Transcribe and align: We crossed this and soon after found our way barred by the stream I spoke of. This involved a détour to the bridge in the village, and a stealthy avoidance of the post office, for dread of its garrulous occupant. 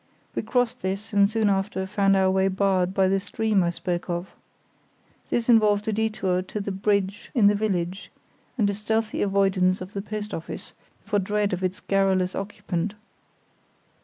We 0.33 0.41
crossed 0.41 0.81
this 0.81 1.13
and 1.13 1.29
soon 1.29 1.47
after 1.47 1.85
found 1.85 2.15
our 2.15 2.31
way 2.31 2.47
barred 2.47 2.91
by 2.91 3.07
the 3.07 3.19
stream 3.19 3.61
I 3.61 3.69
spoke 3.69 4.09
of. 4.09 4.29
This 5.29 5.47
involved 5.47 5.87
a 5.87 5.93
détour 5.93 6.41
to 6.47 6.59
the 6.59 6.71
bridge 6.71 7.29
in 7.35 7.45
the 7.45 7.53
village, 7.53 8.09
and 8.57 8.67
a 8.67 8.73
stealthy 8.73 9.21
avoidance 9.21 9.79
of 9.79 9.93
the 9.93 10.01
post 10.01 10.33
office, 10.33 10.73
for 11.05 11.19
dread 11.19 11.53
of 11.53 11.63
its 11.63 11.79
garrulous 11.79 12.33
occupant. 12.33 12.95